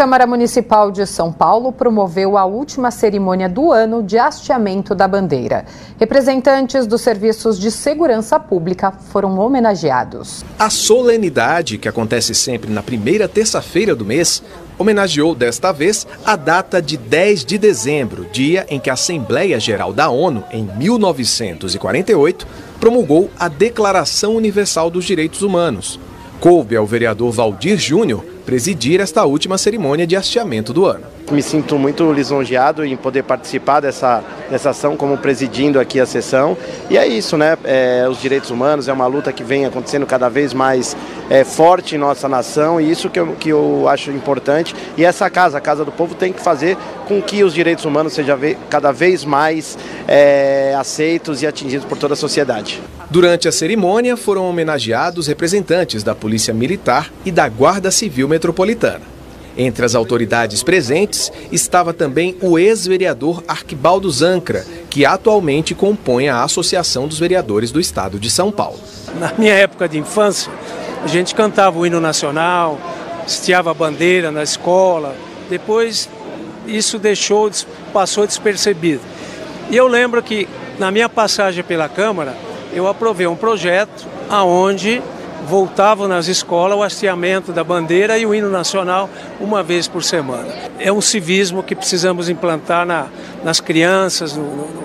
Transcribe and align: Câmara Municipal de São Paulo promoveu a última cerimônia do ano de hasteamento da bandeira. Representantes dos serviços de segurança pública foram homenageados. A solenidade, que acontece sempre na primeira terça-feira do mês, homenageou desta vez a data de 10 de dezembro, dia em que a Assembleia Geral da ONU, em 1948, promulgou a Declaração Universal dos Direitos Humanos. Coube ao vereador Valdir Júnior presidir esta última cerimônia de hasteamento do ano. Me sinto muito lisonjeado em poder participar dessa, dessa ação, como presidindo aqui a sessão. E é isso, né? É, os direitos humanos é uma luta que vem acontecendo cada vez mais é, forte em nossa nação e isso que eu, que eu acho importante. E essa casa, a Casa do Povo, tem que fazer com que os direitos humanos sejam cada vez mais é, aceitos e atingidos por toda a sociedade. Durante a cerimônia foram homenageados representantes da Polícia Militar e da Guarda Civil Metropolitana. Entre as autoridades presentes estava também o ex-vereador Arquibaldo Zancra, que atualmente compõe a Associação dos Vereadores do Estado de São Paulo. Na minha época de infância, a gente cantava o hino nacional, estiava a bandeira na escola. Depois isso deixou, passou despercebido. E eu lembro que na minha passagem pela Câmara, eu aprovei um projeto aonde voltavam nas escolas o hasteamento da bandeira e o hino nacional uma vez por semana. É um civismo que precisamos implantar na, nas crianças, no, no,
Câmara 0.00 0.26
Municipal 0.26 0.90
de 0.90 1.06
São 1.06 1.30
Paulo 1.30 1.70
promoveu 1.70 2.38
a 2.38 2.46
última 2.46 2.90
cerimônia 2.90 3.50
do 3.50 3.70
ano 3.70 4.02
de 4.02 4.16
hasteamento 4.16 4.94
da 4.94 5.06
bandeira. 5.06 5.66
Representantes 5.98 6.86
dos 6.86 7.02
serviços 7.02 7.58
de 7.58 7.70
segurança 7.70 8.40
pública 8.40 8.90
foram 8.90 9.38
homenageados. 9.38 10.42
A 10.58 10.70
solenidade, 10.70 11.76
que 11.76 11.86
acontece 11.86 12.34
sempre 12.34 12.72
na 12.72 12.82
primeira 12.82 13.28
terça-feira 13.28 13.94
do 13.94 14.06
mês, 14.06 14.42
homenageou 14.78 15.34
desta 15.34 15.70
vez 15.70 16.06
a 16.24 16.34
data 16.34 16.80
de 16.80 16.96
10 16.96 17.44
de 17.44 17.58
dezembro, 17.58 18.24
dia 18.32 18.64
em 18.70 18.80
que 18.80 18.88
a 18.88 18.94
Assembleia 18.94 19.60
Geral 19.60 19.92
da 19.92 20.08
ONU, 20.08 20.42
em 20.50 20.64
1948, 20.64 22.46
promulgou 22.80 23.28
a 23.38 23.48
Declaração 23.48 24.34
Universal 24.34 24.88
dos 24.88 25.04
Direitos 25.04 25.42
Humanos. 25.42 26.00
Coube 26.40 26.74
ao 26.74 26.86
vereador 26.86 27.30
Valdir 27.30 27.76
Júnior 27.76 28.29
presidir 28.44 29.00
esta 29.00 29.24
última 29.24 29.56
cerimônia 29.58 30.06
de 30.06 30.16
hasteamento 30.16 30.72
do 30.72 30.86
ano. 30.86 31.19
Me 31.30 31.42
sinto 31.42 31.78
muito 31.78 32.12
lisonjeado 32.12 32.84
em 32.84 32.96
poder 32.96 33.22
participar 33.22 33.78
dessa, 33.78 34.22
dessa 34.50 34.70
ação, 34.70 34.96
como 34.96 35.16
presidindo 35.16 35.78
aqui 35.78 36.00
a 36.00 36.06
sessão. 36.06 36.56
E 36.90 36.98
é 36.98 37.06
isso, 37.06 37.36
né? 37.36 37.56
É, 37.62 38.04
os 38.10 38.20
direitos 38.20 38.50
humanos 38.50 38.88
é 38.88 38.92
uma 38.92 39.06
luta 39.06 39.32
que 39.32 39.44
vem 39.44 39.64
acontecendo 39.64 40.04
cada 40.06 40.28
vez 40.28 40.52
mais 40.52 40.96
é, 41.30 41.44
forte 41.44 41.94
em 41.94 41.98
nossa 41.98 42.28
nação 42.28 42.80
e 42.80 42.90
isso 42.90 43.08
que 43.08 43.20
eu, 43.20 43.28
que 43.38 43.48
eu 43.48 43.88
acho 43.88 44.10
importante. 44.10 44.74
E 44.96 45.04
essa 45.04 45.30
casa, 45.30 45.58
a 45.58 45.60
Casa 45.60 45.84
do 45.84 45.92
Povo, 45.92 46.16
tem 46.16 46.32
que 46.32 46.40
fazer 46.40 46.76
com 47.06 47.22
que 47.22 47.44
os 47.44 47.54
direitos 47.54 47.84
humanos 47.84 48.12
sejam 48.12 48.36
cada 48.68 48.90
vez 48.90 49.24
mais 49.24 49.78
é, 50.08 50.74
aceitos 50.76 51.42
e 51.42 51.46
atingidos 51.46 51.86
por 51.86 51.96
toda 51.96 52.14
a 52.14 52.16
sociedade. 52.16 52.82
Durante 53.08 53.46
a 53.46 53.52
cerimônia 53.52 54.16
foram 54.16 54.48
homenageados 54.48 55.28
representantes 55.28 56.02
da 56.02 56.14
Polícia 56.14 56.52
Militar 56.52 57.12
e 57.24 57.30
da 57.30 57.48
Guarda 57.48 57.90
Civil 57.90 58.28
Metropolitana. 58.28 59.19
Entre 59.56 59.84
as 59.84 59.94
autoridades 59.94 60.62
presentes 60.62 61.32
estava 61.50 61.92
também 61.92 62.36
o 62.40 62.58
ex-vereador 62.58 63.42
Arquibaldo 63.48 64.10
Zancra, 64.10 64.64
que 64.88 65.04
atualmente 65.04 65.74
compõe 65.74 66.28
a 66.28 66.42
Associação 66.42 67.06
dos 67.06 67.18
Vereadores 67.18 67.70
do 67.70 67.80
Estado 67.80 68.18
de 68.18 68.30
São 68.30 68.50
Paulo. 68.50 68.78
Na 69.18 69.32
minha 69.36 69.54
época 69.54 69.88
de 69.88 69.98
infância, 69.98 70.52
a 71.02 71.06
gente 71.06 71.34
cantava 71.34 71.78
o 71.78 71.86
hino 71.86 72.00
nacional, 72.00 72.78
estiava 73.26 73.70
a 73.70 73.74
bandeira 73.74 74.30
na 74.30 74.42
escola. 74.42 75.16
Depois 75.48 76.08
isso 76.66 76.98
deixou, 76.98 77.50
passou 77.92 78.26
despercebido. 78.26 79.02
E 79.70 79.76
eu 79.76 79.86
lembro 79.86 80.22
que 80.22 80.48
na 80.78 80.90
minha 80.90 81.08
passagem 81.08 81.62
pela 81.62 81.88
Câmara, 81.88 82.34
eu 82.72 82.86
aprovei 82.86 83.26
um 83.26 83.36
projeto 83.36 84.06
aonde 84.28 85.02
voltavam 85.48 86.08
nas 86.08 86.28
escolas 86.28 86.78
o 86.78 86.82
hasteamento 86.82 87.52
da 87.52 87.64
bandeira 87.64 88.18
e 88.18 88.26
o 88.26 88.34
hino 88.34 88.50
nacional 88.50 89.08
uma 89.40 89.62
vez 89.62 89.88
por 89.88 90.02
semana. 90.02 90.48
É 90.78 90.92
um 90.92 91.00
civismo 91.00 91.62
que 91.62 91.74
precisamos 91.74 92.28
implantar 92.28 92.86
na, 92.86 93.06
nas 93.42 93.60
crianças, 93.60 94.36
no, 94.36 94.44
no, 94.44 94.82